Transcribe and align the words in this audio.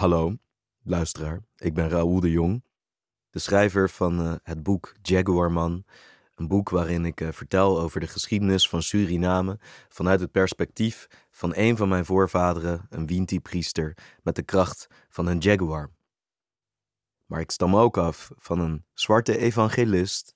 Hallo, 0.00 0.36
luisteraar. 0.82 1.42
Ik 1.56 1.74
ben 1.74 1.88
Raoul 1.88 2.20
de 2.20 2.30
Jong, 2.30 2.64
de 3.30 3.38
schrijver 3.38 3.90
van 3.90 4.20
uh, 4.20 4.34
het 4.42 4.62
boek 4.62 4.94
Jaguarman. 5.02 5.84
Een 6.34 6.48
boek 6.48 6.70
waarin 6.70 7.04
ik 7.04 7.20
uh, 7.20 7.32
vertel 7.32 7.80
over 7.80 8.00
de 8.00 8.06
geschiedenis 8.06 8.68
van 8.68 8.82
Suriname 8.82 9.58
vanuit 9.88 10.20
het 10.20 10.30
perspectief 10.30 11.06
van 11.30 11.52
een 11.54 11.76
van 11.76 11.88
mijn 11.88 12.04
voorvaderen, 12.04 12.86
een 12.90 13.06
Winti-priester, 13.06 13.96
met 14.22 14.34
de 14.34 14.42
kracht 14.42 14.86
van 15.08 15.26
een 15.26 15.38
jaguar. 15.38 15.90
Maar 17.26 17.40
ik 17.40 17.50
stam 17.50 17.76
ook 17.76 17.96
af 17.96 18.30
van 18.36 18.58
een 18.60 18.84
zwarte 18.94 19.38
evangelist. 19.38 20.34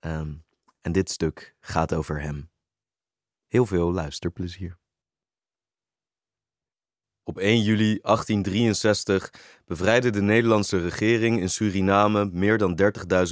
Um, 0.00 0.44
en 0.80 0.92
dit 0.92 1.10
stuk 1.10 1.54
gaat 1.60 1.94
over 1.94 2.20
hem. 2.20 2.50
Heel 3.46 3.66
veel 3.66 3.92
luisterplezier. 3.92 4.78
Op 7.28 7.38
1 7.38 7.62
juli 7.62 7.98
1863 8.02 9.30
bevrijdde 9.64 10.10
de 10.10 10.22
Nederlandse 10.22 10.78
regering 10.78 11.40
in 11.40 11.50
Suriname 11.50 12.28
meer 12.32 12.58
dan 12.58 12.80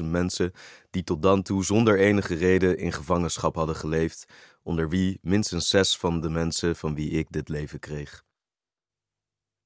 30.000 0.01 0.05
mensen 0.05 0.53
die 0.91 1.05
tot 1.05 1.23
dan 1.23 1.43
toe 1.43 1.65
zonder 1.65 1.99
enige 1.99 2.35
reden 2.35 2.79
in 2.79 2.93
gevangenschap 2.93 3.55
hadden 3.55 3.77
geleefd, 3.77 4.25
onder 4.63 4.89
wie 4.89 5.19
minstens 5.23 5.69
zes 5.69 5.97
van 5.97 6.21
de 6.21 6.29
mensen 6.29 6.77
van 6.77 6.95
wie 6.95 7.11
ik 7.11 7.27
dit 7.31 7.49
leven 7.49 7.79
kreeg. 7.79 8.25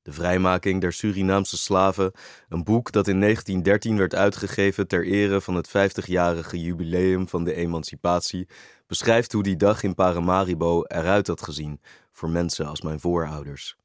De 0.02 0.12
vrijmaking 0.12 0.80
der 0.80 0.92
Surinaamse 0.92 1.58
slaven, 1.58 2.12
een 2.48 2.64
boek 2.64 2.92
dat 2.92 3.08
in 3.08 3.20
1913 3.20 3.97
werd 3.97 4.14
uitgegeven 4.14 4.88
ter 4.88 5.06
ere 5.06 5.41
van 5.41 5.55
het 5.55 5.69
50-jarige 5.69 6.60
jubileum 6.60 7.28
van 7.28 7.45
de 7.45 7.55
emancipatie, 7.55 8.48
beschrijft 8.86 9.33
hoe 9.33 9.42
die 9.42 9.56
dag 9.56 9.83
in 9.83 9.95
Paramaribo 9.95 10.83
eruit 10.84 11.27
had 11.27 11.42
gezien 11.42 11.80
voor 12.12 12.30
mensen 12.30 12.66
als 12.66 12.80
mijn 12.80 13.00
voorouders. 13.00 13.77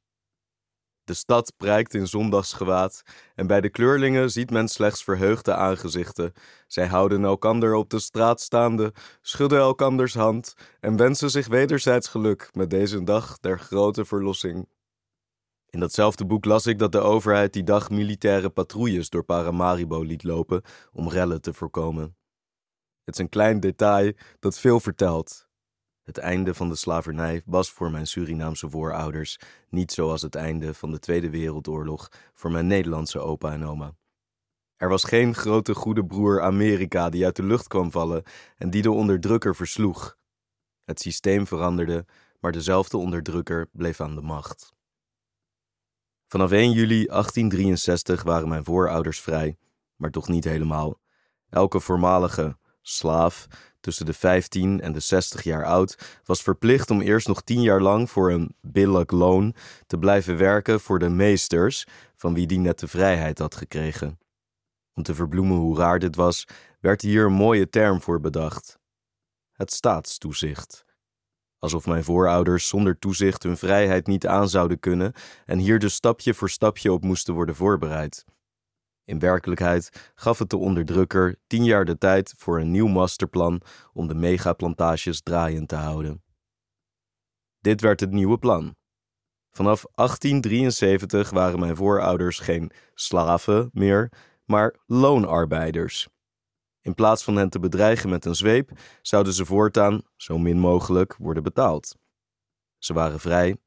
De 1.03 1.13
stad 1.13 1.53
prijkt 1.57 1.93
in 1.93 2.07
zondagsgewaad 2.07 3.03
en 3.35 3.47
bij 3.47 3.61
de 3.61 3.69
kleurlingen 3.69 4.31
ziet 4.31 4.51
men 4.51 4.67
slechts 4.67 5.03
verheugde 5.03 5.53
aangezichten. 5.53 6.33
Zij 6.67 6.87
houden 6.87 7.23
elkander 7.23 7.73
op 7.73 7.89
de 7.89 7.99
straat 7.99 8.41
staande, 8.41 8.93
schudden 9.21 9.59
elkanders 9.59 10.13
hand 10.13 10.53
en 10.79 10.97
wensen 10.97 11.29
zich 11.29 11.47
wederzijds 11.47 12.07
geluk 12.07 12.49
met 12.51 12.69
deze 12.69 13.03
dag 13.03 13.37
der 13.39 13.59
grote 13.59 14.05
verlossing. 14.05 14.67
In 15.69 15.79
datzelfde 15.79 16.25
boek 16.25 16.45
las 16.45 16.65
ik 16.67 16.79
dat 16.79 16.91
de 16.91 16.99
overheid 16.99 17.53
die 17.53 17.63
dag 17.63 17.89
militaire 17.89 18.49
patrouilles 18.49 19.09
door 19.09 19.23
Paramaribo 19.23 20.01
liet 20.01 20.23
lopen 20.23 20.61
om 20.91 21.09
rellen 21.09 21.41
te 21.41 21.53
voorkomen. 21.53 22.15
Het 23.03 23.13
is 23.13 23.21
een 23.21 23.29
klein 23.29 23.59
detail 23.59 24.13
dat 24.39 24.59
veel 24.59 24.79
vertelt. 24.79 25.47
Het 26.03 26.17
einde 26.17 26.53
van 26.53 26.69
de 26.69 26.75
slavernij 26.75 27.41
was 27.45 27.71
voor 27.71 27.91
mijn 27.91 28.07
Surinaamse 28.07 28.69
voorouders 28.69 29.39
niet 29.69 29.91
zoals 29.91 30.21
het 30.21 30.35
einde 30.35 30.73
van 30.73 30.91
de 30.91 30.99
Tweede 30.99 31.29
Wereldoorlog 31.29 32.11
voor 32.33 32.51
mijn 32.51 32.67
Nederlandse 32.67 33.19
opa 33.19 33.51
en 33.51 33.65
oma. 33.65 33.95
Er 34.77 34.89
was 34.89 35.03
geen 35.03 35.35
grote 35.35 35.73
goede 35.75 36.05
broer 36.05 36.41
Amerika 36.41 37.09
die 37.09 37.25
uit 37.25 37.35
de 37.35 37.43
lucht 37.43 37.67
kwam 37.67 37.91
vallen 37.91 38.23
en 38.57 38.69
die 38.69 38.81
de 38.81 38.91
onderdrukker 38.91 39.55
versloeg. 39.55 40.17
Het 40.83 40.99
systeem 40.99 41.47
veranderde, 41.47 42.05
maar 42.39 42.51
dezelfde 42.51 42.97
onderdrukker 42.97 43.67
bleef 43.71 44.01
aan 44.01 44.15
de 44.15 44.21
macht. 44.21 44.73
Vanaf 46.27 46.51
1 46.51 46.71
juli 46.71 47.05
1863 47.05 48.23
waren 48.23 48.49
mijn 48.49 48.63
voorouders 48.63 49.21
vrij, 49.21 49.57
maar 49.95 50.11
toch 50.11 50.27
niet 50.27 50.43
helemaal. 50.43 50.99
Elke 51.49 51.79
voormalige 51.79 52.57
slaaf 52.83 53.47
tussen 53.79 54.05
de 54.05 54.13
15 54.13 54.81
en 54.81 54.91
de 54.91 54.99
60 54.99 55.43
jaar 55.43 55.65
oud, 55.65 56.19
was 56.23 56.41
verplicht 56.41 56.89
om 56.89 57.01
eerst 57.01 57.27
nog 57.27 57.41
10 57.41 57.61
jaar 57.61 57.81
lang 57.81 58.09
voor 58.09 58.31
een 58.31 58.55
billijk 58.61 59.11
loon 59.11 59.55
te 59.87 59.97
blijven 59.97 60.37
werken 60.37 60.79
voor 60.79 60.99
de 60.99 61.09
meesters, 61.09 61.85
van 62.15 62.33
wie 62.33 62.47
die 62.47 62.59
net 62.59 62.79
de 62.79 62.87
vrijheid 62.87 63.39
had 63.39 63.55
gekregen. 63.55 64.19
Om 64.93 65.03
te 65.03 65.15
verbloemen 65.15 65.57
hoe 65.57 65.77
raar 65.77 65.99
dit 65.99 66.15
was, 66.15 66.47
werd 66.79 67.01
hier 67.01 67.25
een 67.25 67.33
mooie 67.33 67.69
term 67.69 68.01
voor 68.01 68.19
bedacht: 68.19 68.79
het 69.51 69.73
staatstoezicht. 69.73 70.85
Alsof 71.59 71.85
mijn 71.85 72.03
voorouders 72.03 72.67
zonder 72.67 72.99
toezicht 72.99 73.43
hun 73.43 73.57
vrijheid 73.57 74.07
niet 74.07 74.27
aan 74.27 74.49
zouden 74.49 74.79
kunnen 74.79 75.13
en 75.45 75.57
hier 75.57 75.79
dus 75.79 75.93
stapje 75.93 76.33
voor 76.33 76.49
stapje 76.49 76.91
op 76.91 77.03
moesten 77.03 77.33
worden 77.33 77.55
voorbereid. 77.55 78.25
In 79.05 79.19
werkelijkheid 79.19 80.11
gaf 80.15 80.39
het 80.39 80.49
de 80.49 80.57
onderdrukker 80.57 81.35
tien 81.47 81.63
jaar 81.63 81.85
de 81.85 81.97
tijd 81.97 82.33
voor 82.37 82.59
een 82.59 82.71
nieuw 82.71 82.87
masterplan 82.87 83.61
om 83.93 84.07
de 84.07 84.15
megaplantages 84.15 85.21
draaiend 85.21 85.67
te 85.67 85.75
houden. 85.75 86.23
Dit 87.59 87.81
werd 87.81 87.99
het 87.99 88.11
nieuwe 88.11 88.37
plan. 88.37 88.75
Vanaf 89.51 89.85
1873 89.95 91.29
waren 91.29 91.59
mijn 91.59 91.75
voorouders 91.75 92.39
geen 92.39 92.71
slaven 92.93 93.69
meer, 93.73 94.11
maar 94.45 94.75
loonarbeiders. 94.85 96.07
In 96.81 96.93
plaats 96.93 97.23
van 97.23 97.35
hen 97.35 97.49
te 97.49 97.59
bedreigen 97.59 98.09
met 98.09 98.25
een 98.25 98.35
zweep, 98.35 98.71
zouden 99.01 99.33
ze 99.33 99.45
voortaan 99.45 100.01
zo 100.15 100.37
min 100.37 100.59
mogelijk 100.59 101.15
worden 101.15 101.43
betaald. 101.43 101.95
Ze 102.77 102.93
waren 102.93 103.19
vrij, 103.19 103.57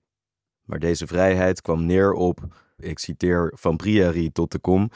maar 0.62 0.78
deze 0.78 1.06
vrijheid 1.06 1.60
kwam 1.60 1.86
neer 1.86 2.12
op, 2.12 2.40
ik 2.76 2.98
citeer 2.98 3.52
van 3.54 3.76
Prieri 3.76 4.32
tot 4.32 4.52
de 4.52 4.58
kom, 4.58 4.90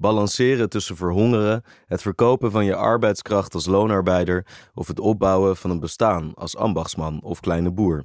balanceren 0.00 0.68
tussen 0.68 0.96
verhongeren, 0.96 1.62
het 1.86 2.02
verkopen 2.02 2.50
van 2.50 2.64
je 2.64 2.74
arbeidskracht 2.74 3.54
als 3.54 3.66
loonarbeider 3.66 4.46
of 4.74 4.86
het 4.86 5.00
opbouwen 5.00 5.56
van 5.56 5.70
een 5.70 5.80
bestaan 5.80 6.34
als 6.34 6.56
ambachtsman 6.56 7.22
of 7.22 7.40
kleine 7.40 7.70
boer. 7.70 8.04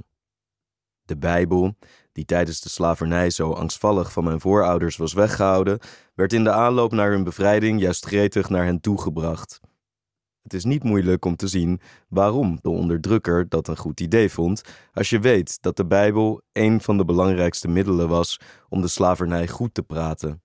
De 1.02 1.18
Bijbel, 1.18 1.76
die 2.12 2.26
tijdens 2.26 2.62
de 2.62 2.70
slavernij 2.70 3.30
zo 3.30 3.52
angstvallig 3.52 4.12
van 4.12 4.24
mijn 4.24 4.40
voorouders 4.40 4.98
was 4.98 5.14
weggehouden, 5.14 5.80
werd 6.14 6.34
in 6.34 6.44
de 6.44 6.52
aanloop 6.52 6.92
naar 6.92 7.12
hun 7.12 7.24
bevrijding 7.24 7.82
juist 7.82 8.06
gretig 8.06 8.50
naar 8.50 8.66
hen 8.66 8.82
toegebracht. 8.82 9.60
Het 10.42 10.54
is 10.54 10.64
niet 10.64 10.84
moeilijk 10.84 11.26
om 11.26 11.36
te 11.36 11.48
zien 11.48 11.80
waarom 12.08 12.60
de 12.62 12.70
onderdrukker 12.70 13.50
dat 13.50 13.68
een 13.68 13.78
goed 13.78 14.00
idee 14.00 14.30
vond, 14.30 14.62
als 14.94 15.10
je 15.10 15.20
weet 15.20 15.62
dat 15.62 15.78
de 15.78 15.86
Bijbel 15.86 16.42
een 16.52 16.82
van 16.82 16.98
de 16.98 17.06
belangrijkste 17.06 17.68
middelen 17.68 18.08
was 18.08 18.40
om 18.70 18.82
de 18.82 18.88
slavernij 18.88 19.48
goed 19.48 19.74
te 19.74 19.84
praten. 19.84 20.45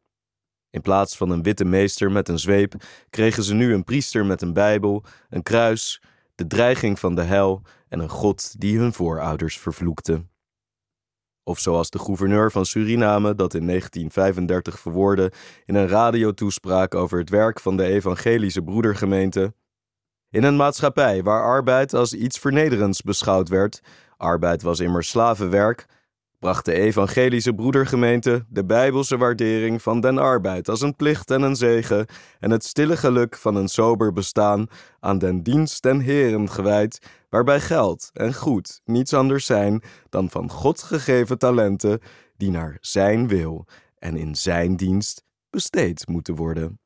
In 0.71 0.81
plaats 0.81 1.17
van 1.17 1.31
een 1.31 1.43
witte 1.43 1.65
meester 1.65 2.13
met 2.13 2.29
een 2.29 2.39
zweep, 2.39 2.75
kregen 3.11 3.43
ze 3.43 3.55
nu 3.55 3.75
een 3.75 3.85
priester 3.85 4.27
met 4.27 4.43
een 4.43 4.53
Bijbel, 4.53 5.05
een 5.29 5.43
kruis, 5.43 6.03
de 6.35 6.47
dreiging 6.47 6.99
van 6.99 7.15
de 7.15 7.23
hel 7.23 7.63
en 7.89 7.99
een 8.01 8.09
God 8.09 8.61
die 8.61 8.79
hun 8.79 8.93
voorouders 8.93 9.59
vervloekte. 9.59 10.25
Of 11.43 11.59
zoals 11.59 11.91
de 11.91 11.99
gouverneur 11.99 12.51
van 12.51 12.67
Suriname 12.67 13.35
dat 13.35 13.55
in 13.55 13.67
1935 13.67 14.79
verwoordde 14.79 15.33
in 15.65 15.75
een 15.75 15.89
radiotoespraak 15.89 16.95
over 16.95 17.19
het 17.19 17.31
werk 17.31 17.61
van 17.61 17.77
de 17.77 17.85
evangelische 17.85 18.63
broedergemeente. 18.63 19.55
In 20.31 20.45
een 20.45 20.57
maatschappij 20.57 21.23
waar 21.23 21.43
arbeid 21.43 21.95
als 21.95 22.13
iets 22.13 22.39
vernederends 22.39 23.03
beschouwd 23.03 23.49
werd, 23.49 23.81
arbeid 24.17 24.63
was 24.63 24.81
immers 24.81 25.09
slavenwerk, 25.09 25.87
bracht 26.41 26.65
de 26.65 26.73
evangelische 26.73 27.55
broedergemeente 27.55 28.45
de 28.49 28.65
bijbelse 28.65 29.17
waardering 29.17 29.83
van 29.83 30.01
den 30.01 30.19
arbeid 30.19 30.69
als 30.69 30.81
een 30.81 30.97
plicht 30.97 31.31
en 31.31 31.43
een 31.43 31.57
zegen 31.57 32.07
en 32.39 32.51
het 32.51 32.65
stille 32.65 32.97
geluk 32.97 33.37
van 33.37 33.57
een 33.57 33.69
sober 33.69 34.13
bestaan 34.13 34.67
aan 35.01 35.19
den 35.19 35.43
dienst 35.43 35.83
den 35.83 36.01
Heren 36.01 36.51
gewijd, 36.51 36.99
waarbij 37.29 37.61
geld 37.61 38.11
en 38.13 38.35
goed 38.35 38.81
niets 38.85 39.15
anders 39.15 39.47
zijn 39.47 39.83
dan 40.09 40.31
van 40.31 40.51
God 40.51 40.83
gegeven 40.83 41.39
talenten 41.39 42.01
die 42.37 42.51
naar 42.51 42.77
Zijn 42.81 43.29
wil 43.29 43.67
en 43.99 44.17
in 44.17 44.35
Zijn 44.35 44.77
dienst 44.77 45.25
besteed 45.51 46.09
moeten 46.09 46.35
worden. 46.35 46.80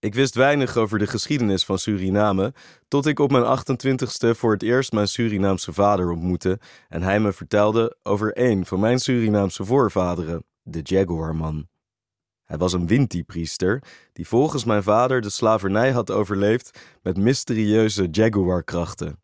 Ik 0.00 0.14
wist 0.14 0.34
weinig 0.34 0.76
over 0.76 0.98
de 0.98 1.06
geschiedenis 1.06 1.64
van 1.64 1.78
Suriname, 1.78 2.54
tot 2.88 3.06
ik 3.06 3.18
op 3.18 3.30
mijn 3.30 3.58
28ste 3.58 4.30
voor 4.30 4.52
het 4.52 4.62
eerst 4.62 4.92
mijn 4.92 5.08
Surinaamse 5.08 5.72
vader 5.72 6.10
ontmoette 6.10 6.58
en 6.88 7.02
hij 7.02 7.20
me 7.20 7.32
vertelde 7.32 7.96
over 8.02 8.32
één 8.32 8.66
van 8.66 8.80
mijn 8.80 8.98
Surinaamse 8.98 9.64
voorvaderen, 9.64 10.44
de 10.62 10.80
Jaguarman. 10.82 11.68
Hij 12.44 12.58
was 12.58 12.72
een 12.72 12.86
Winti-priester 12.86 13.82
die 14.12 14.28
volgens 14.28 14.64
mijn 14.64 14.82
vader 14.82 15.20
de 15.20 15.30
slavernij 15.30 15.90
had 15.90 16.10
overleefd 16.10 16.98
met 17.02 17.16
mysterieuze 17.16 18.08
Jaguar-krachten. 18.10 19.20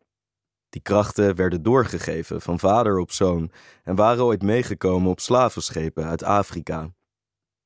Die 0.68 0.82
krachten 0.82 1.34
werden 1.34 1.62
doorgegeven 1.62 2.40
van 2.40 2.58
vader 2.58 2.98
op 2.98 3.12
zoon 3.12 3.50
en 3.82 3.94
waren 3.94 4.24
ooit 4.24 4.42
meegekomen 4.42 5.10
op 5.10 5.20
slavenschepen 5.20 6.04
uit 6.04 6.22
Afrika. 6.22 6.90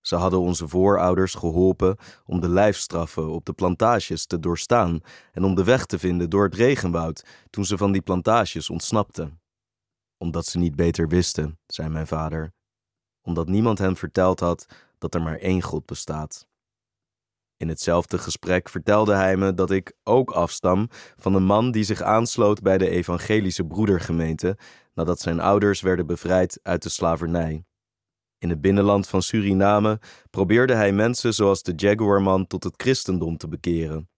Ze 0.08 0.16
hadden 0.16 0.40
onze 0.40 0.68
voorouders 0.68 1.34
geholpen 1.34 1.96
om 2.24 2.40
de 2.40 2.48
lijfstraffen 2.48 3.30
op 3.30 3.44
de 3.44 3.52
plantages 3.52 4.26
te 4.26 4.40
doorstaan 4.40 5.00
en 5.32 5.44
om 5.44 5.54
de 5.54 5.64
weg 5.64 5.86
te 5.86 5.98
vinden 5.98 6.30
door 6.30 6.44
het 6.44 6.54
regenwoud 6.54 7.24
toen 7.50 7.64
ze 7.64 7.76
van 7.76 7.92
die 7.92 8.02
plantages 8.02 8.70
ontsnapten. 8.70 9.40
Omdat 10.16 10.46
ze 10.46 10.58
niet 10.58 10.76
beter 10.76 11.08
wisten, 11.08 11.58
zei 11.66 11.88
mijn 11.88 12.06
vader, 12.06 12.52
omdat 13.22 13.48
niemand 13.48 13.78
hen 13.78 13.96
verteld 13.96 14.40
had 14.40 14.66
dat 14.98 15.14
er 15.14 15.22
maar 15.22 15.38
één 15.38 15.62
God 15.62 15.86
bestaat. 15.86 16.46
In 17.56 17.68
hetzelfde 17.68 18.18
gesprek 18.18 18.68
vertelde 18.68 19.14
hij 19.14 19.36
me 19.36 19.54
dat 19.54 19.70
ik 19.70 19.92
ook 20.02 20.30
afstam 20.30 20.88
van 21.16 21.34
een 21.34 21.44
man 21.44 21.70
die 21.70 21.84
zich 21.84 22.02
aansloot 22.02 22.62
bij 22.62 22.78
de 22.78 22.88
evangelische 22.88 23.64
broedergemeente 23.64 24.58
nadat 24.94 25.20
zijn 25.20 25.40
ouders 25.40 25.80
werden 25.80 26.06
bevrijd 26.06 26.60
uit 26.62 26.82
de 26.82 26.88
slavernij. 26.88 27.67
In 28.38 28.48
het 28.48 28.60
binnenland 28.60 29.08
van 29.08 29.22
Suriname 29.22 30.00
probeerde 30.30 30.74
hij 30.74 30.92
mensen 30.92 31.34
zoals 31.34 31.62
de 31.62 31.72
Jaguarman 31.76 32.46
tot 32.46 32.64
het 32.64 32.74
christendom 32.76 33.36
te 33.36 33.48
bekeren. 33.48 34.08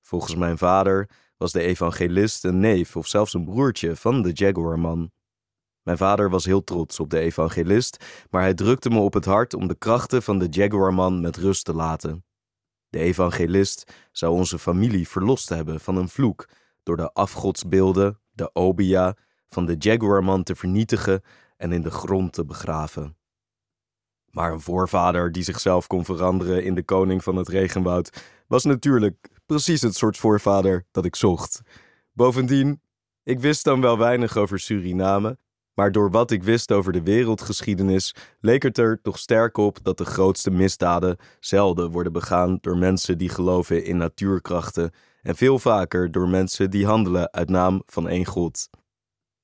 Volgens 0.00 0.34
mijn 0.34 0.58
vader 0.58 1.10
was 1.36 1.52
de 1.52 1.62
evangelist 1.62 2.44
een 2.44 2.60
neef 2.60 2.96
of 2.96 3.06
zelfs 3.06 3.34
een 3.34 3.44
broertje 3.44 3.96
van 3.96 4.22
de 4.22 4.32
Jaguarman. 4.32 5.10
Mijn 5.82 5.96
vader 5.96 6.30
was 6.30 6.44
heel 6.44 6.64
trots 6.64 7.00
op 7.00 7.10
de 7.10 7.18
evangelist, 7.18 8.26
maar 8.30 8.42
hij 8.42 8.54
drukte 8.54 8.90
me 8.90 8.98
op 8.98 9.12
het 9.12 9.24
hart 9.24 9.54
om 9.54 9.68
de 9.68 9.74
krachten 9.74 10.22
van 10.22 10.38
de 10.38 10.46
Jaguarman 10.50 11.20
met 11.20 11.36
rust 11.36 11.64
te 11.64 11.74
laten. 11.74 12.24
De 12.88 12.98
evangelist 12.98 13.92
zou 14.12 14.32
onze 14.32 14.58
familie 14.58 15.08
verlost 15.08 15.48
hebben 15.48 15.80
van 15.80 15.96
een 15.96 16.08
vloek 16.08 16.48
door 16.82 16.96
de 16.96 17.12
afgodsbeelden, 17.12 18.20
de 18.30 18.54
obia, 18.54 19.16
van 19.48 19.66
de 19.66 19.76
Jaguarman 19.78 20.42
te 20.42 20.54
vernietigen 20.54 21.22
en 21.56 21.72
in 21.72 21.82
de 21.82 21.90
grond 21.90 22.32
te 22.32 22.44
begraven. 22.44 23.16
Maar 24.32 24.52
een 24.52 24.60
voorvader 24.60 25.32
die 25.32 25.42
zichzelf 25.42 25.86
kon 25.86 26.04
veranderen 26.04 26.64
in 26.64 26.74
de 26.74 26.82
koning 26.82 27.22
van 27.22 27.36
het 27.36 27.48
regenwoud 27.48 28.22
was 28.46 28.64
natuurlijk 28.64 29.28
precies 29.46 29.82
het 29.82 29.96
soort 29.96 30.16
voorvader 30.16 30.86
dat 30.90 31.04
ik 31.04 31.16
zocht. 31.16 31.60
Bovendien, 32.12 32.80
ik 33.22 33.40
wist 33.40 33.64
dan 33.64 33.80
wel 33.80 33.98
weinig 33.98 34.36
over 34.36 34.58
Suriname, 34.58 35.38
maar 35.74 35.92
door 35.92 36.10
wat 36.10 36.30
ik 36.30 36.42
wist 36.42 36.72
over 36.72 36.92
de 36.92 37.02
wereldgeschiedenis 37.02 38.14
leek 38.40 38.62
het 38.62 38.78
er 38.78 39.00
toch 39.02 39.18
sterk 39.18 39.56
op 39.56 39.78
dat 39.82 39.98
de 39.98 40.04
grootste 40.04 40.50
misdaden 40.50 41.16
zelden 41.40 41.90
worden 41.90 42.12
begaan 42.12 42.58
door 42.60 42.76
mensen 42.76 43.18
die 43.18 43.28
geloven 43.28 43.84
in 43.84 43.96
natuurkrachten 43.96 44.90
en 45.22 45.36
veel 45.36 45.58
vaker 45.58 46.10
door 46.10 46.28
mensen 46.28 46.70
die 46.70 46.86
handelen 46.86 47.32
uit 47.32 47.48
naam 47.48 47.82
van 47.86 48.08
één 48.08 48.26
God. 48.26 48.68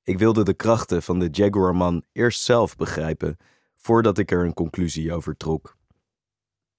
Ik 0.03 0.17
wilde 0.17 0.43
de 0.43 0.53
krachten 0.53 1.03
van 1.03 1.19
de 1.19 1.27
Jaguarman 1.31 2.03
eerst 2.11 2.41
zelf 2.41 2.75
begrijpen, 2.75 3.37
voordat 3.81 4.17
ik 4.17 4.31
er 4.31 4.45
een 4.45 4.53
conclusie 4.53 5.13
over 5.13 5.37
trok. 5.37 5.77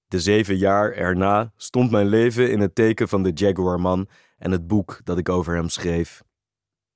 De 0.06 0.20
zeven 0.20 0.56
jaar 0.56 0.92
erna 0.92 1.52
stond 1.56 1.90
mijn 1.90 2.06
leven 2.06 2.50
in 2.50 2.60
het 2.60 2.74
teken 2.74 3.08
van 3.08 3.22
de 3.22 3.30
Jaguarman 3.34 4.08
en 4.38 4.50
het 4.50 4.66
boek 4.66 5.00
dat 5.04 5.18
ik 5.18 5.28
over 5.28 5.54
hem 5.54 5.68
schreef. 5.68 6.22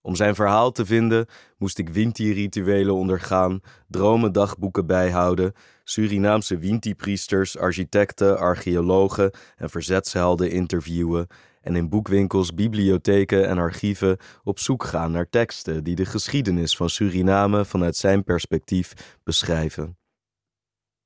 Om 0.00 0.14
zijn 0.14 0.34
verhaal 0.34 0.72
te 0.72 0.86
vinden 0.86 1.26
moest 1.58 1.78
ik 1.78 1.88
Winti-rituelen 1.88 2.94
ondergaan, 2.94 3.60
dromendagboeken 3.88 4.86
bijhouden, 4.86 5.52
Surinaamse 5.84 6.58
Winti-priesters, 6.58 7.58
architecten, 7.58 8.38
archeologen 8.38 9.30
en 9.56 9.70
verzetshelden 9.70 10.50
interviewen 10.50 11.26
en 11.64 11.76
in 11.76 11.88
boekwinkels, 11.88 12.54
bibliotheken 12.54 13.48
en 13.48 13.58
archieven 13.58 14.18
op 14.42 14.58
zoek 14.58 14.84
gaan 14.84 15.12
naar 15.12 15.28
teksten 15.28 15.84
die 15.84 15.94
de 15.94 16.04
geschiedenis 16.04 16.76
van 16.76 16.90
Suriname 16.90 17.64
vanuit 17.64 17.96
zijn 17.96 18.24
perspectief 18.24 19.18
beschrijven. 19.22 19.98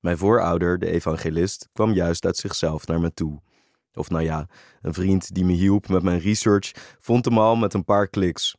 Mijn 0.01 0.19
voorouder, 0.19 0.79
de 0.79 0.91
evangelist, 0.91 1.69
kwam 1.73 1.93
juist 1.93 2.25
uit 2.25 2.37
zichzelf 2.37 2.87
naar 2.87 3.01
me 3.01 3.13
toe. 3.15 3.41
Of 3.93 4.11
nou 4.11 4.25
ja, 4.25 4.49
een 4.81 4.95
vriend 4.95 5.35
die 5.35 5.45
me 5.45 5.53
hielp 5.53 5.89
met 5.89 6.03
mijn 6.03 6.21
research 6.21 6.73
vond 6.99 7.25
hem 7.25 7.39
al 7.39 7.57
met 7.57 7.75
een 7.75 7.85
paar 7.85 8.09
kliks. 8.09 8.57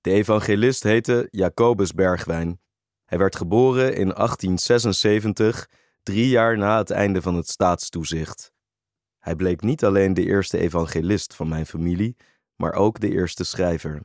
De 0.00 0.10
evangelist 0.10 0.82
heette 0.82 1.28
Jacobus 1.30 1.92
Bergwijn. 1.92 2.60
Hij 3.04 3.18
werd 3.18 3.36
geboren 3.36 3.86
in 3.86 4.08
1876, 4.08 5.68
drie 6.02 6.28
jaar 6.28 6.58
na 6.58 6.78
het 6.78 6.90
einde 6.90 7.22
van 7.22 7.34
het 7.34 7.48
staatstoezicht. 7.48 8.54
Hij 9.26 9.36
bleek 9.36 9.60
niet 9.60 9.84
alleen 9.84 10.14
de 10.14 10.24
eerste 10.24 10.58
evangelist 10.58 11.34
van 11.34 11.48
mijn 11.48 11.66
familie, 11.66 12.16
maar 12.56 12.72
ook 12.72 13.00
de 13.00 13.10
eerste 13.10 13.44
schrijver. 13.44 14.02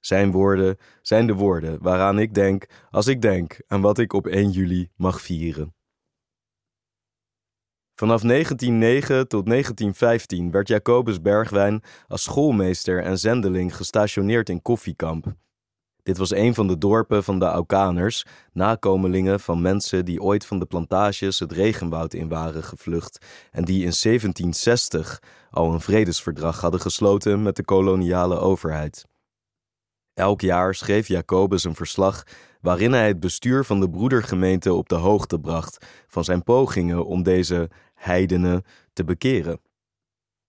Zijn 0.00 0.30
woorden 0.30 0.76
zijn 1.02 1.26
de 1.26 1.34
woorden 1.34 1.82
waaraan 1.82 2.18
ik 2.18 2.34
denk 2.34 2.66
als 2.90 3.06
ik 3.06 3.22
denk 3.22 3.60
aan 3.66 3.80
wat 3.80 3.98
ik 3.98 4.12
op 4.12 4.26
1 4.26 4.50
juli 4.50 4.90
mag 4.96 5.20
vieren. 5.20 5.74
Vanaf 7.94 8.20
1909 8.22 9.28
tot 9.28 9.46
1915 9.46 10.50
werd 10.50 10.68
Jacobus 10.68 11.20
Bergwijn 11.20 11.82
als 12.08 12.22
schoolmeester 12.22 13.02
en 13.02 13.18
zendeling 13.18 13.76
gestationeerd 13.76 14.48
in 14.48 14.62
Koffiekamp. 14.62 15.34
Dit 16.10 16.18
was 16.18 16.34
een 16.34 16.54
van 16.54 16.66
de 16.66 16.78
dorpen 16.78 17.24
van 17.24 17.38
de 17.38 17.44
Aukaners, 17.44 18.26
nakomelingen 18.52 19.40
van 19.40 19.60
mensen 19.60 20.04
die 20.04 20.22
ooit 20.22 20.46
van 20.46 20.58
de 20.58 20.66
plantages 20.66 21.38
het 21.38 21.52
regenwoud 21.52 22.14
in 22.14 22.28
waren 22.28 22.62
gevlucht 22.62 23.26
en 23.50 23.64
die 23.64 23.76
in 23.76 23.92
1760 24.02 25.22
al 25.50 25.72
een 25.72 25.80
vredesverdrag 25.80 26.60
hadden 26.60 26.80
gesloten 26.80 27.42
met 27.42 27.56
de 27.56 27.64
koloniale 27.64 28.38
overheid. 28.38 29.04
Elk 30.14 30.40
jaar 30.40 30.74
schreef 30.74 31.08
Jacobus 31.08 31.64
een 31.64 31.74
verslag 31.74 32.22
waarin 32.60 32.92
hij 32.92 33.08
het 33.08 33.20
bestuur 33.20 33.64
van 33.64 33.80
de 33.80 33.90
broedergemeente 33.90 34.74
op 34.74 34.88
de 34.88 34.94
hoogte 34.94 35.38
bracht 35.38 35.86
van 36.06 36.24
zijn 36.24 36.42
pogingen 36.42 37.06
om 37.06 37.22
deze 37.22 37.70
heidenen 37.94 38.62
te 38.92 39.04
bekeren. 39.04 39.60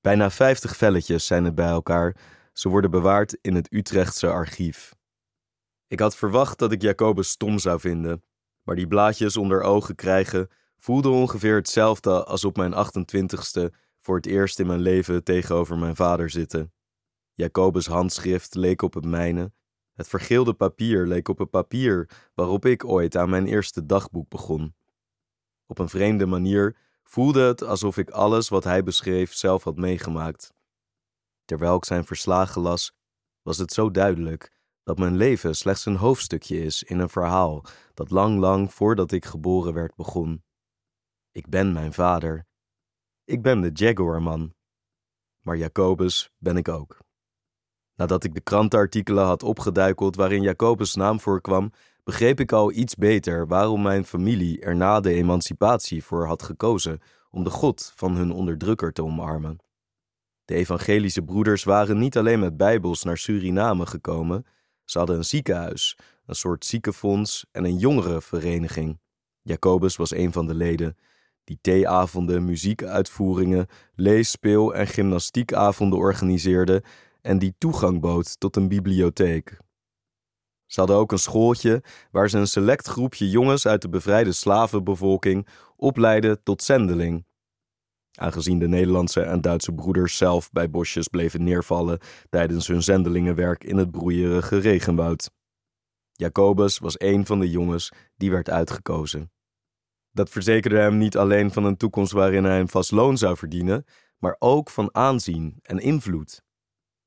Bijna 0.01 0.29
vijftig 0.29 0.77
velletjes 0.77 1.25
zijn 1.25 1.45
het 1.45 1.55
bij 1.55 1.69
elkaar, 1.69 2.15
ze 2.53 2.69
worden 2.69 2.91
bewaard 2.91 3.37
in 3.41 3.55
het 3.55 3.73
Utrechtse 3.73 4.27
archief. 4.27 4.99
Ik 5.91 5.99
had 5.99 6.15
verwacht 6.15 6.59
dat 6.59 6.71
ik 6.71 6.81
Jacobus 6.81 7.29
stom 7.29 7.59
zou 7.59 7.79
vinden, 7.79 8.23
maar 8.63 8.75
die 8.75 8.87
blaadjes 8.87 9.37
onder 9.37 9.61
ogen 9.61 9.95
krijgen 9.95 10.49
voelde 10.77 11.09
ongeveer 11.09 11.55
hetzelfde 11.55 12.23
als 12.23 12.43
op 12.43 12.57
mijn 12.57 12.73
28ste 12.73 13.75
voor 13.97 14.15
het 14.15 14.25
eerst 14.25 14.59
in 14.59 14.67
mijn 14.67 14.79
leven 14.79 15.23
tegenover 15.23 15.77
mijn 15.77 15.95
vader 15.95 16.29
zitten. 16.29 16.73
Jacobus' 17.33 17.87
handschrift 17.87 18.55
leek 18.55 18.81
op 18.81 18.93
het 18.93 19.05
mijne. 19.05 19.51
Het 19.93 20.07
vergeelde 20.07 20.53
papier 20.53 21.07
leek 21.07 21.27
op 21.27 21.37
het 21.37 21.49
papier 21.49 22.09
waarop 22.33 22.65
ik 22.65 22.85
ooit 22.85 23.17
aan 23.17 23.29
mijn 23.29 23.47
eerste 23.47 23.85
dagboek 23.85 24.29
begon. 24.29 24.75
Op 25.65 25.79
een 25.79 25.89
vreemde 25.89 26.25
manier 26.25 26.77
voelde 27.03 27.41
het 27.41 27.63
alsof 27.63 27.97
ik 27.97 28.09
alles 28.09 28.49
wat 28.49 28.63
hij 28.63 28.83
beschreef 28.83 29.33
zelf 29.33 29.63
had 29.63 29.75
meegemaakt. 29.75 30.53
Terwijl 31.45 31.75
ik 31.75 31.85
zijn 31.85 32.05
verslagen 32.05 32.61
las, 32.61 32.93
was 33.41 33.57
het 33.57 33.73
zo 33.73 33.91
duidelijk 33.91 34.51
dat 34.91 34.99
mijn 34.99 35.17
leven 35.17 35.55
slechts 35.55 35.85
een 35.85 35.95
hoofdstukje 35.95 36.63
is 36.63 36.83
in 36.83 36.99
een 36.99 37.09
verhaal 37.09 37.63
dat 37.93 38.09
lang, 38.09 38.39
lang 38.39 38.73
voordat 38.73 39.11
ik 39.11 39.25
geboren 39.25 39.73
werd 39.73 39.95
begon. 39.95 40.43
Ik 41.31 41.47
ben 41.47 41.73
mijn 41.73 41.93
vader. 41.93 42.45
Ik 43.25 43.41
ben 43.41 43.61
de 43.61 43.69
Jaguarman. 43.73 44.53
Maar 45.41 45.57
Jacobus 45.57 46.31
ben 46.37 46.57
ik 46.57 46.67
ook. 46.67 46.97
Nadat 47.95 48.23
ik 48.23 48.33
de 48.33 48.41
krantenartikelen 48.41 49.25
had 49.25 49.43
opgeduikeld 49.43 50.15
waarin 50.15 50.41
Jacobus' 50.41 50.95
naam 50.95 51.19
voorkwam, 51.19 51.71
begreep 52.03 52.39
ik 52.39 52.51
al 52.51 52.71
iets 52.71 52.95
beter 52.95 53.47
waarom 53.47 53.81
mijn 53.81 54.05
familie 54.05 54.59
er 54.59 54.75
na 54.75 54.99
de 54.99 55.13
emancipatie 55.13 56.03
voor 56.03 56.25
had 56.25 56.43
gekozen 56.43 56.99
om 57.29 57.43
de 57.43 57.49
God 57.49 57.91
van 57.95 58.15
hun 58.15 58.31
onderdrukker 58.31 58.93
te 58.93 59.03
omarmen. 59.03 59.57
De 60.45 60.55
evangelische 60.55 61.21
broeders 61.21 61.63
waren 61.63 61.97
niet 61.97 62.17
alleen 62.17 62.39
met 62.39 62.57
Bijbels 62.57 63.03
naar 63.03 63.17
Suriname 63.17 63.85
gekomen, 63.85 64.45
ze 64.91 64.97
hadden 64.97 65.17
een 65.17 65.25
ziekenhuis, 65.25 65.97
een 66.25 66.35
soort 66.35 66.65
ziekenfonds 66.65 67.45
en 67.51 67.63
een 67.63 67.77
jongerenvereniging. 67.77 68.99
Jacobus 69.41 69.95
was 69.95 70.11
een 70.13 70.31
van 70.31 70.47
de 70.47 70.53
leden, 70.53 70.97
die 71.43 71.57
theeavonden, 71.61 72.45
muziekuitvoeringen, 72.45 73.67
lees-, 73.95 74.31
speel- 74.31 74.75
en 74.75 74.87
gymnastiekavonden 74.87 75.99
organiseerde 75.99 76.83
en 77.21 77.39
die 77.39 77.55
toegang 77.57 78.01
bood 78.01 78.39
tot 78.39 78.55
een 78.55 78.67
bibliotheek. 78.67 79.57
Ze 80.65 80.79
hadden 80.79 80.97
ook 80.97 81.11
een 81.11 81.19
schooltje 81.19 81.83
waar 82.11 82.29
ze 82.29 82.37
een 82.37 82.47
select 82.47 82.87
groepje 82.87 83.29
jongens 83.29 83.67
uit 83.67 83.81
de 83.81 83.89
bevrijde 83.89 84.31
slavenbevolking 84.31 85.47
opleidden 85.75 86.43
tot 86.43 86.63
zendeling. 86.63 87.25
Aangezien 88.21 88.59
de 88.59 88.67
Nederlandse 88.67 89.21
en 89.21 89.41
Duitse 89.41 89.73
broeders 89.73 90.17
zelf 90.17 90.51
bij 90.51 90.69
bosjes 90.69 91.07
bleven 91.07 91.43
neervallen 91.43 91.99
tijdens 92.29 92.67
hun 92.67 92.83
zendelingenwerk 92.83 93.63
in 93.63 93.77
het 93.77 93.91
broeierige 93.91 94.57
regenwoud. 94.57 95.31
Jacobus 96.11 96.77
was 96.77 96.99
een 96.99 97.25
van 97.25 97.39
de 97.39 97.49
jongens 97.49 97.91
die 98.15 98.31
werd 98.31 98.49
uitgekozen. 98.49 99.31
Dat 100.11 100.29
verzekerde 100.29 100.77
hem 100.77 100.97
niet 100.97 101.17
alleen 101.17 101.51
van 101.51 101.65
een 101.65 101.77
toekomst 101.77 102.11
waarin 102.11 102.43
hij 102.43 102.59
een 102.59 102.67
vast 102.67 102.91
loon 102.91 103.17
zou 103.17 103.37
verdienen, 103.37 103.85
maar 104.17 104.35
ook 104.39 104.69
van 104.69 104.95
aanzien 104.95 105.59
en 105.61 105.79
invloed. 105.79 106.41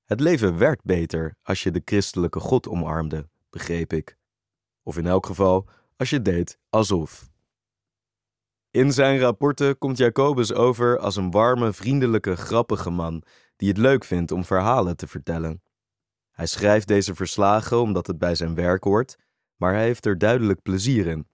Het 0.04 0.20
leven 0.20 0.58
werd 0.58 0.82
beter 0.82 1.36
als 1.42 1.62
je 1.62 1.70
de 1.70 1.82
christelijke 1.84 2.40
God 2.40 2.68
omarmde, 2.68 3.28
begreep 3.50 3.92
ik. 3.92 4.16
Of 4.82 4.96
in 4.96 5.06
elk 5.06 5.26
geval 5.26 5.68
als 5.96 6.10
je 6.10 6.22
deed 6.22 6.58
alsof. 6.68 7.32
In 8.74 8.92
zijn 8.92 9.18
rapporten 9.18 9.78
komt 9.78 9.98
Jacobus 9.98 10.52
over 10.52 10.98
als 10.98 11.16
een 11.16 11.30
warme, 11.30 11.72
vriendelijke, 11.72 12.36
grappige 12.36 12.90
man 12.90 13.22
die 13.56 13.68
het 13.68 13.78
leuk 13.78 14.04
vindt 14.04 14.30
om 14.30 14.44
verhalen 14.44 14.96
te 14.96 15.06
vertellen. 15.06 15.62
Hij 16.30 16.46
schrijft 16.46 16.88
deze 16.88 17.14
verslagen 17.14 17.80
omdat 17.80 18.06
het 18.06 18.18
bij 18.18 18.34
zijn 18.34 18.54
werk 18.54 18.84
hoort, 18.84 19.16
maar 19.56 19.72
hij 19.72 19.82
heeft 19.82 20.06
er 20.06 20.18
duidelijk 20.18 20.62
plezier 20.62 21.06
in. 21.06 21.28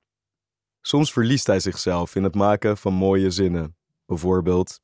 Soms 0.80 1.12
verliest 1.12 1.46
hij 1.46 1.60
zichzelf 1.60 2.14
in 2.14 2.22
het 2.22 2.34
maken 2.34 2.76
van 2.76 2.92
mooie 2.92 3.30
zinnen. 3.30 3.76
Bijvoorbeeld: 4.06 4.80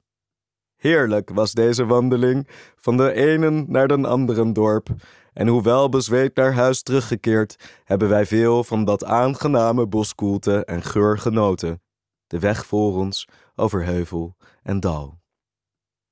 Heerlijk 0.77 1.31
was 1.31 1.53
deze 1.53 1.87
wandeling, 1.87 2.49
van 2.77 2.97
de 2.97 3.13
ene 3.13 3.51
naar 3.51 3.89
den 3.89 4.05
anderen 4.05 4.53
dorp. 4.53 4.89
En 5.33 5.49
hoewel 5.49 5.89
bezweet 5.89 6.37
naar 6.37 6.53
huis 6.53 6.83
teruggekeerd, 6.83 7.81
hebben 7.85 8.09
wij 8.09 8.27
veel 8.27 8.65
van 8.65 8.85
dat 8.85 9.05
aangename 9.05 9.87
boskoelte 9.87 10.65
en 10.65 10.83
geur 10.83 11.19
genoten. 11.19 11.81
De 12.27 12.39
weg 12.39 12.67
voor 12.67 12.97
ons, 12.97 13.29
over 13.55 13.85
heuvel 13.85 14.37
en 14.63 14.81
dal. 14.81 15.21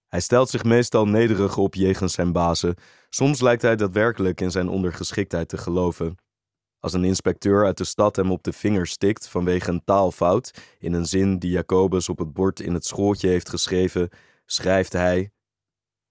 Hij 0.09 0.21
stelt 0.21 0.51
zich 0.51 0.65
meestal 0.65 1.09
nederig 1.09 1.57
op 1.57 1.75
jegens 1.75 2.13
zijn 2.13 2.33
bazen. 2.33 2.75
Soms 3.11 3.41
lijkt 3.41 3.63
hij 3.63 3.77
daadwerkelijk 3.77 4.41
in 4.41 4.51
zijn 4.51 4.69
ondergeschiktheid 4.69 5.49
te 5.49 5.57
geloven. 5.59 6.17
Als 6.79 6.93
een 6.93 7.05
inspecteur 7.05 7.65
uit 7.65 7.77
de 7.77 7.85
stad 7.85 8.17
hem 8.17 8.31
op 8.31 8.43
de 8.43 8.53
vinger 8.53 8.87
stikt 8.87 9.29
vanwege 9.29 9.71
een 9.71 9.85
taalfout 9.85 10.51
in 10.79 10.93
een 10.93 11.07
zin 11.07 11.39
die 11.39 11.51
Jacobus 11.51 12.09
op 12.09 12.19
het 12.19 12.33
bord 12.33 12.61
in 12.61 12.75
het 12.75 12.87
schooltje 12.87 13.29
heeft 13.29 13.49
geschreven, 13.49 14.09
schrijft 14.47 14.93
hij: 14.93 15.33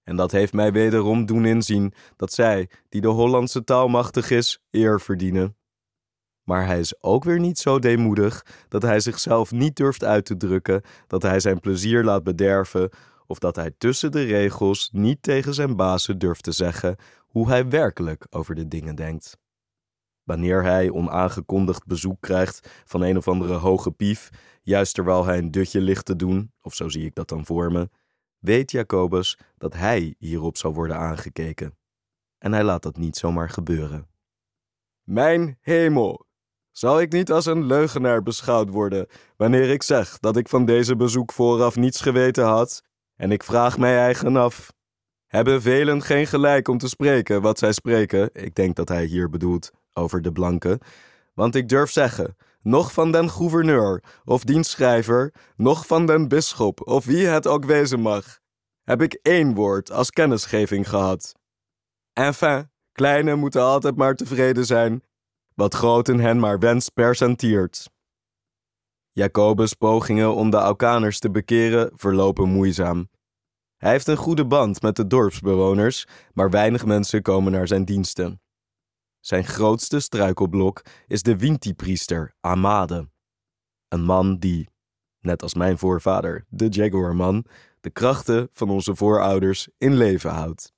En 0.03 0.15
dat 0.15 0.31
heeft 0.31 0.53
mij 0.53 0.71
wederom 0.71 1.25
doen 1.25 1.45
inzien 1.45 1.93
dat 2.15 2.33
zij, 2.33 2.69
die 2.89 3.01
de 3.01 3.07
Hollandse 3.07 3.63
taal 3.63 3.87
machtig 3.87 4.29
is, 4.29 4.59
eer 4.71 5.01
verdienen. 5.01 5.57
Maar 6.43 6.65
hij 6.65 6.79
is 6.79 7.03
ook 7.03 7.23
weer 7.23 7.39
niet 7.39 7.57
zo 7.59 7.79
deemoedig 7.79 8.45
dat 8.67 8.81
hij 8.81 8.99
zichzelf 8.99 9.51
niet 9.51 9.75
durft 9.75 10.03
uit 10.03 10.25
te 10.25 10.37
drukken, 10.37 10.81
dat 11.07 11.21
hij 11.21 11.39
zijn 11.39 11.59
plezier 11.59 12.03
laat 12.03 12.23
bederven, 12.23 12.89
of 13.27 13.39
dat 13.39 13.55
hij 13.55 13.71
tussen 13.77 14.11
de 14.11 14.23
regels 14.23 14.89
niet 14.91 15.23
tegen 15.23 15.53
zijn 15.53 15.75
bazen 15.75 16.17
durft 16.17 16.43
te 16.43 16.51
zeggen 16.51 16.95
hoe 17.19 17.47
hij 17.47 17.69
werkelijk 17.69 18.27
over 18.29 18.55
de 18.55 18.67
dingen 18.67 18.95
denkt. 18.95 19.37
Wanneer 20.23 20.63
hij 20.63 20.91
onaangekondigd 20.91 21.85
bezoek 21.85 22.21
krijgt 22.21 22.83
van 22.85 23.01
een 23.01 23.17
of 23.17 23.27
andere 23.27 23.53
hoge 23.53 23.91
pief, 23.91 24.29
juist 24.61 24.93
terwijl 24.93 25.25
hij 25.25 25.37
een 25.37 25.51
dutje 25.51 25.81
ligt 25.81 26.05
te 26.05 26.15
doen, 26.15 26.51
of 26.61 26.75
zo 26.75 26.89
zie 26.89 27.05
ik 27.05 27.15
dat 27.15 27.29
dan 27.29 27.45
voor 27.45 27.71
me, 27.71 27.89
weet 28.39 28.71
Jacobus 28.71 29.37
dat 29.57 29.73
hij 29.73 30.15
hierop 30.17 30.57
zal 30.57 30.73
worden 30.73 30.97
aangekeken. 30.97 31.77
En 32.37 32.53
hij 32.53 32.63
laat 32.63 32.83
dat 32.83 32.97
niet 32.97 33.17
zomaar 33.17 33.49
gebeuren. 33.49 34.07
Mijn 35.03 35.57
hemel! 35.61 36.25
Zal 36.73 37.01
ik 37.01 37.11
niet 37.11 37.31
als 37.31 37.45
een 37.45 37.65
leugenaar 37.65 38.23
beschouwd 38.23 38.69
worden 38.69 39.07
wanneer 39.37 39.69
ik 39.69 39.83
zeg 39.83 40.19
dat 40.19 40.37
ik 40.37 40.49
van 40.49 40.65
deze 40.65 40.95
bezoek 40.95 41.31
vooraf 41.31 41.75
niets 41.75 42.01
geweten 42.01 42.45
had? 42.45 42.83
En 43.15 43.31
ik 43.31 43.43
vraag 43.43 43.77
mij 43.77 43.97
eigen 43.97 44.35
af: 44.35 44.73
hebben 45.27 45.61
velen 45.61 46.01
geen 46.01 46.27
gelijk 46.27 46.67
om 46.67 46.77
te 46.77 46.87
spreken 46.87 47.41
wat 47.41 47.59
zij 47.59 47.71
spreken? 47.71 48.29
Ik 48.33 48.55
denk 48.55 48.75
dat 48.75 48.89
hij 48.89 49.05
hier 49.05 49.29
bedoelt 49.29 49.71
over 49.93 50.21
de 50.21 50.31
blanken. 50.31 50.79
Want 51.33 51.55
ik 51.55 51.69
durf 51.69 51.91
zeggen, 51.91 52.35
nog 52.61 52.93
van 52.93 53.11
den 53.11 53.29
gouverneur 53.29 54.03
of 54.25 54.43
dienstschrijver, 54.43 55.33
nog 55.55 55.87
van 55.87 56.05
den 56.05 56.27
bisschop 56.27 56.87
of 56.87 57.05
wie 57.05 57.25
het 57.25 57.47
ook 57.47 57.65
wezen 57.65 57.99
mag, 57.99 58.39
heb 58.83 59.01
ik 59.01 59.19
één 59.21 59.53
woord 59.53 59.91
als 59.91 60.11
kennisgeving 60.11 60.89
gehad. 60.89 61.35
Enfin, 62.13 62.69
kleine 62.91 63.35
moeten 63.35 63.61
altijd 63.61 63.95
maar 63.95 64.15
tevreden 64.15 64.65
zijn, 64.65 65.03
wat 65.55 65.73
groten 65.73 66.19
hen 66.19 66.39
maar 66.39 66.59
wens 66.59 66.89
percentiert. 66.89 67.91
Jacobus' 69.11 69.73
pogingen 69.73 70.35
om 70.35 70.49
de 70.49 70.59
Alkaners 70.59 71.19
te 71.19 71.31
bekeren 71.31 71.91
verlopen 71.93 72.49
moeizaam. 72.49 73.09
Hij 73.77 73.91
heeft 73.91 74.07
een 74.07 74.17
goede 74.17 74.45
band 74.45 74.81
met 74.81 74.95
de 74.95 75.07
dorpsbewoners, 75.07 76.07
maar 76.33 76.49
weinig 76.49 76.85
mensen 76.85 77.21
komen 77.21 77.51
naar 77.51 77.67
zijn 77.67 77.85
diensten. 77.85 78.41
Zijn 79.19 79.43
grootste 79.43 79.99
struikelblok 79.99 80.81
is 81.07 81.21
de 81.21 81.37
Winti-priester 81.37 82.35
Amade. 82.39 83.09
Een 83.87 84.03
man 84.03 84.37
die, 84.37 84.69
net 85.19 85.41
als 85.41 85.53
mijn 85.53 85.77
voorvader, 85.77 86.45
de 86.49 86.67
Jaguarman, 86.67 87.45
de 87.79 87.89
krachten 87.89 88.47
van 88.51 88.69
onze 88.69 88.95
voorouders 88.95 89.69
in 89.77 89.95
leven 89.95 90.31
houdt. 90.31 90.73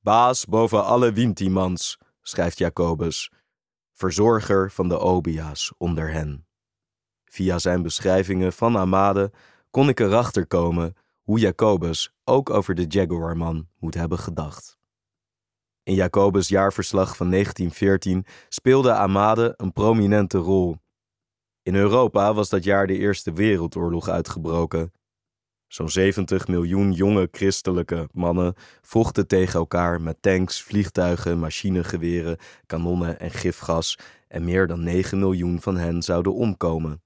Baas 0.00 0.44
boven 0.44 0.84
alle 0.84 1.12
Winti-mans, 1.12 1.98
schrijft 2.22 2.58
Jacobus, 2.58 3.30
verzorger 3.98 4.70
van 4.70 4.88
de 4.88 4.98
Obia's 4.98 5.72
onder 5.78 6.12
hen. 6.12 6.46
Via 7.24 7.58
zijn 7.58 7.82
beschrijvingen 7.82 8.52
van 8.52 8.76
Amade 8.76 9.32
kon 9.70 9.88
ik 9.88 10.00
erachter 10.00 10.46
komen 10.46 10.96
hoe 11.22 11.38
Jacobus 11.38 12.14
ook 12.24 12.50
over 12.50 12.74
de 12.74 12.84
Jaguarman 12.88 13.68
moet 13.78 13.94
hebben 13.94 14.18
gedacht. 14.18 14.78
In 15.82 15.94
Jacobus' 15.94 16.48
jaarverslag 16.48 17.16
van 17.16 17.30
1914 17.30 18.26
speelde 18.48 18.92
Amade 18.92 19.54
een 19.56 19.72
prominente 19.72 20.38
rol. 20.38 20.76
In 21.62 21.74
Europa 21.74 22.34
was 22.34 22.48
dat 22.48 22.64
jaar 22.64 22.86
de 22.86 22.96
Eerste 22.96 23.32
Wereldoorlog 23.32 24.08
uitgebroken. 24.08 24.92
Zo'n 25.68 25.88
70 25.88 26.48
miljoen 26.48 26.92
jonge 26.92 27.28
christelijke 27.30 28.08
mannen 28.12 28.54
vochten 28.82 29.26
tegen 29.26 29.58
elkaar 29.58 30.00
met 30.00 30.22
tanks, 30.22 30.62
vliegtuigen, 30.62 31.38
machinegeweren, 31.38 32.36
kanonnen 32.66 33.20
en 33.20 33.30
gifgas, 33.30 33.98
en 34.28 34.44
meer 34.44 34.66
dan 34.66 34.82
9 34.82 35.18
miljoen 35.18 35.60
van 35.60 35.76
hen 35.76 36.02
zouden 36.02 36.34
omkomen. 36.34 37.02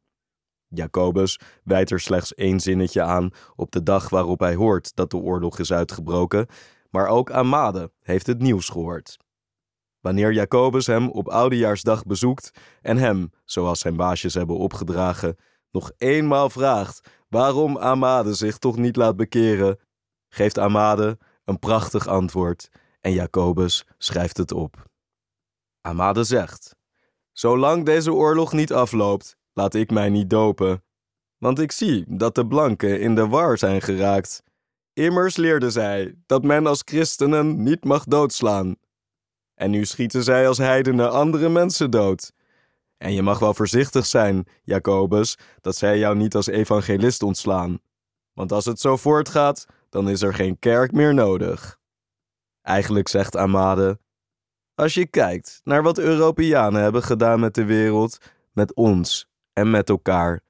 Jacobus 0.69 1.41
wijt 1.65 1.91
er 1.91 2.01
slechts 2.01 2.35
één 2.35 2.61
zinnetje 2.61 3.03
aan 3.03 3.31
op 3.57 3.71
de 3.71 3.83
dag 3.83 4.09
waarop 4.09 4.41
hij 4.41 4.55
hoort 4.55 4.97
dat 4.97 5.11
de 5.11 5.17
oorlog 5.17 5.59
is 5.59 5.73
uitgebroken, 5.73 6.47
maar 6.91 7.07
ook 7.07 7.31
Amade 7.31 7.91
heeft 8.03 8.27
het 8.27 8.39
nieuws 8.39 8.69
gehoord. 8.69 9.17
Wanneer 10.01 10.33
Jacobus 10.33 10.87
hem 10.87 11.09
op 11.09 11.29
oudejaarsdag 11.29 12.05
bezoekt 12.05 12.51
en 12.83 12.97
hem, 12.97 13.31
zoals 13.45 13.81
zijn 13.81 13.97
baasjes 13.97 14.35
hebben 14.35 14.57
opgedragen, 14.57 15.37
nog 15.71 15.93
eenmaal 15.97 16.51
vraagt 16.51 17.09
waarom 17.33 17.79
Amade 17.79 18.35
zich 18.35 18.59
toch 18.59 18.77
niet 18.77 18.97
laat 18.97 19.17
bekeren, 19.17 19.79
geeft 20.29 20.59
Amade 20.59 21.19
een 21.45 21.59
prachtig 21.59 22.07
antwoord 22.07 22.69
en 23.01 23.13
Jacobus 23.13 23.87
schrijft 23.99 24.37
het 24.37 24.53
op. 24.53 24.91
Amade 25.81 26.25
zegt: 26.25 26.77
Zolang 27.33 27.85
deze 27.85 28.13
oorlog 28.13 28.53
niet 28.53 28.73
afloopt, 28.73 29.37
laat 29.53 29.75
ik 29.75 29.91
mij 29.91 30.09
niet 30.09 30.31
dopen, 30.31 30.85
want 31.39 31.59
ik 31.59 31.73
zie 31.73 32.05
dat 32.09 32.35
de 32.35 32.47
blanken 32.47 33.01
in 33.01 33.15
de 33.15 33.29
war 33.29 33.59
zijn 33.59 33.83
geraakt 33.83 34.43
Immers 34.95 35.37
leerden 35.37 35.73
zij 35.73 36.15
dat 36.27 36.43
men 36.43 36.67
als 36.67 36.83
christenen 36.85 37.63
niet 37.63 37.85
mag 37.85 38.05
doodslaan. 38.05 38.77
En 39.55 39.71
nu 39.71 39.85
schieten 39.85 40.23
zij 40.23 40.49
als 40.49 40.59
heidenen 40.59 41.13
andere 41.13 41.49
mensen 41.49 41.91
dood. 41.91 42.33
En 43.03 43.13
je 43.13 43.23
mag 43.23 43.39
wel 43.39 43.55
voorzichtig 43.55 44.07
zijn, 44.07 44.47
Jacobus, 44.63 45.39
dat 45.61 45.77
zij 45.77 45.99
jou 45.99 46.17
niet 46.17 46.35
als 46.35 46.47
evangelist 46.47 47.23
ontslaan. 47.23 47.81
Want 48.33 48.53
als 48.53 48.65
het 48.65 48.81
zo 48.81 48.97
voortgaat, 48.97 49.67
dan 49.89 50.09
is 50.09 50.23
er 50.23 50.35
geen 50.35 50.59
kerk 50.59 50.93
meer 50.93 51.15
nodig. 51.15 51.79
Eigenlijk 52.61 53.09
zegt 53.09 53.37
Amade: 53.37 53.99
Als 54.75 54.95
je 54.95 55.07
kijkt 55.07 55.61
naar 55.65 55.83
wat 55.83 55.99
Europeanen 55.99 56.83
hebben 56.83 57.03
gedaan 57.03 57.41
met 57.41 57.55
de 57.55 57.65
wereld, 57.65 58.19
met 58.53 58.75
ons 58.75 59.29
en 59.53 59.71
met 59.71 59.89
elkaar, 59.89 60.41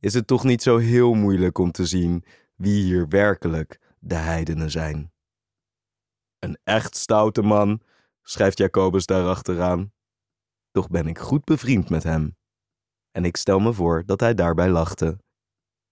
is 0.00 0.14
het 0.14 0.26
toch 0.26 0.44
niet 0.44 0.62
zo 0.62 0.76
heel 0.76 1.14
moeilijk 1.14 1.58
om 1.58 1.70
te 1.70 1.86
zien 1.86 2.24
wie 2.54 2.82
hier 2.82 3.08
werkelijk 3.08 3.80
de 3.98 4.14
heidenen 4.14 4.70
zijn. 4.70 5.12
Een 6.38 6.58
echt 6.64 6.96
stoute 6.96 7.42
man, 7.42 7.80
schrijft 8.22 8.58
Jacobus 8.58 9.06
daarachteraan. 9.06 9.92
Toch 10.72 10.88
ben 10.88 11.06
ik 11.06 11.18
goed 11.18 11.44
bevriend 11.44 11.90
met 11.90 12.02
hem. 12.02 12.36
En 13.10 13.24
ik 13.24 13.36
stel 13.36 13.58
me 13.58 13.72
voor 13.72 14.02
dat 14.06 14.20
hij 14.20 14.34
daarbij 14.34 14.68
lachte. 14.68 15.18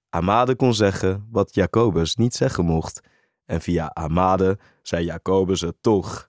Amade 0.08 0.56
kon 0.56 0.74
zeggen 0.74 1.28
wat 1.30 1.54
Jacobus 1.54 2.16
niet 2.16 2.34
zeggen 2.34 2.64
mocht, 2.64 3.00
en 3.44 3.60
via 3.60 3.94
Amade 3.94 4.58
zei 4.82 5.04
Jacobus 5.04 5.60
het 5.60 5.76
toch. 5.80 6.28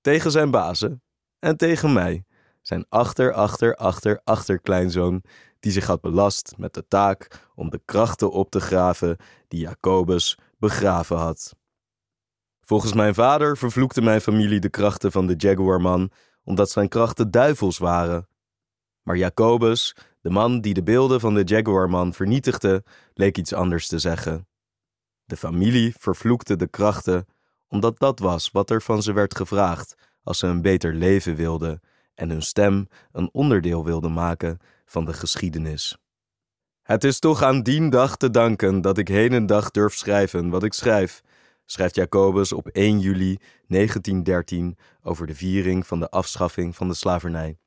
Tegen 0.00 0.30
zijn 0.30 0.50
bazen 0.50 1.02
en 1.38 1.56
tegen 1.56 1.92
mij, 1.92 2.24
zijn 2.60 2.86
achter, 2.88 3.32
achter, 3.32 3.76
achter, 3.76 4.20
achterkleinzoon, 4.24 5.22
die 5.60 5.72
zich 5.72 5.86
had 5.86 6.00
belast 6.00 6.54
met 6.56 6.74
de 6.74 6.86
taak 6.88 7.48
om 7.54 7.70
de 7.70 7.80
krachten 7.84 8.30
op 8.30 8.50
te 8.50 8.60
graven 8.60 9.16
die 9.48 9.60
Jacobus 9.60 10.38
begraven 10.58 11.16
had. 11.16 11.54
Volgens 12.60 12.92
mijn 12.92 13.14
vader 13.14 13.56
vervloekte 13.56 14.02
mijn 14.02 14.20
familie 14.20 14.60
de 14.60 14.70
krachten 14.70 15.12
van 15.12 15.26
de 15.26 15.34
Jaguarman 15.36 16.10
omdat 16.44 16.70
zijn 16.70 16.88
krachten 16.88 17.30
duivels 17.30 17.78
waren. 17.78 18.28
Maar 19.02 19.16
Jacobus, 19.16 19.96
de 20.20 20.30
man 20.30 20.60
die 20.60 20.74
de 20.74 20.82
beelden 20.82 21.20
van 21.20 21.34
de 21.34 21.42
Jaguarman 21.44 22.12
vernietigde, 22.12 22.84
leek 23.14 23.38
iets 23.38 23.52
anders 23.52 23.88
te 23.88 23.98
zeggen. 23.98 24.46
De 25.24 25.36
familie 25.36 25.94
vervloekte 25.98 26.56
de 26.56 26.68
krachten 26.68 27.26
omdat 27.72 27.98
dat 27.98 28.18
was 28.18 28.50
wat 28.50 28.70
er 28.70 28.82
van 28.82 29.02
ze 29.02 29.12
werd 29.12 29.36
gevraagd 29.36 29.94
als 30.22 30.38
ze 30.38 30.46
een 30.46 30.62
beter 30.62 30.94
leven 30.94 31.34
wilden 31.34 31.80
en 32.14 32.30
hun 32.30 32.42
stem 32.42 32.88
een 33.12 33.28
onderdeel 33.32 33.84
wilden 33.84 34.12
maken 34.12 34.58
van 34.84 35.04
de 35.04 35.12
geschiedenis. 35.12 35.96
Het 36.82 37.04
is 37.04 37.18
toch 37.18 37.42
aan 37.42 37.62
dien 37.62 37.90
dag 37.90 38.16
te 38.16 38.30
danken 38.30 38.80
dat 38.80 38.98
ik 38.98 39.08
heden 39.08 39.46
dag 39.46 39.70
durf 39.70 39.94
schrijven 39.94 40.50
wat 40.50 40.62
ik 40.62 40.72
schrijf, 40.72 41.22
schrijft 41.64 41.94
Jacobus 41.94 42.52
op 42.52 42.66
1 42.66 43.00
juli 43.00 43.38
1913 43.66 44.76
over 45.02 45.26
de 45.26 45.34
viering 45.34 45.86
van 45.86 46.00
de 46.00 46.10
afschaffing 46.10 46.76
van 46.76 46.88
de 46.88 46.94
slavernij. 46.94 47.58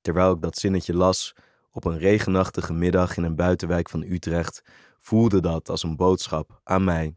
Terwijl 0.00 0.32
ik 0.32 0.40
dat 0.40 0.58
zinnetje 0.58 0.94
las, 0.94 1.34
Op 1.74 1.84
een 1.84 1.98
regenachtige 1.98 2.72
middag 2.72 3.16
in 3.16 3.22
een 3.22 3.36
buitenwijk 3.36 3.88
van 3.88 4.02
Utrecht 4.02 4.62
voelde 4.98 5.40
dat 5.40 5.68
als 5.68 5.82
een 5.82 5.96
boodschap 5.96 6.60
aan 6.64 6.84
mij. 6.84 7.16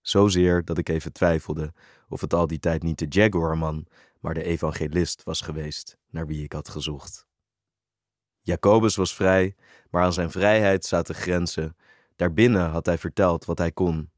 Zozeer 0.00 0.64
dat 0.64 0.78
ik 0.78 0.88
even 0.88 1.12
twijfelde 1.12 1.72
of 2.08 2.20
het 2.20 2.34
al 2.34 2.46
die 2.46 2.58
tijd 2.58 2.82
niet 2.82 2.98
de 2.98 3.06
Jaguarman, 3.08 3.86
maar 4.20 4.34
de 4.34 4.42
evangelist 4.42 5.22
was 5.22 5.40
geweest 5.40 5.96
naar 6.10 6.26
wie 6.26 6.42
ik 6.42 6.52
had 6.52 6.68
gezocht. 6.68 7.26
Jacobus 8.40 8.96
was 8.96 9.14
vrij, 9.14 9.54
maar 9.90 10.02
aan 10.02 10.12
zijn 10.12 10.30
vrijheid 10.30 10.84
zaten 10.84 11.14
grenzen. 11.14 11.76
Daarbinnen 12.16 12.70
had 12.70 12.86
hij 12.86 12.98
verteld 12.98 13.44
wat 13.44 13.58
hij 13.58 13.72
kon. 13.72 14.10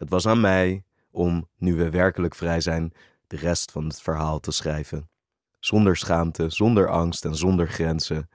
Het 0.00 0.10
was 0.10 0.26
aan 0.26 0.40
mij 0.40 0.84
om, 1.10 1.48
nu 1.56 1.74
we 1.74 1.90
werkelijk 1.90 2.34
vrij 2.34 2.60
zijn, 2.60 2.92
de 3.26 3.36
rest 3.36 3.72
van 3.72 3.84
het 3.84 4.00
verhaal 4.00 4.40
te 4.40 4.50
schrijven. 4.50 5.08
Zonder 5.58 5.96
schaamte, 5.96 6.50
zonder 6.50 6.88
angst 6.88 7.24
en 7.24 7.34
zonder 7.34 7.68
grenzen. 7.68 8.28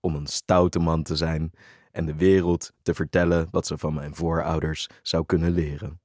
Om 0.00 0.14
een 0.14 0.26
stoute 0.26 0.78
man 0.78 1.02
te 1.02 1.16
zijn 1.16 1.52
en 1.92 2.06
de 2.06 2.14
wereld 2.14 2.72
te 2.82 2.94
vertellen 2.94 3.48
wat 3.50 3.66
ze 3.66 3.78
van 3.78 3.94
mijn 3.94 4.14
voorouders 4.14 4.88
zou 5.02 5.26
kunnen 5.26 5.50
leren. 5.50 6.00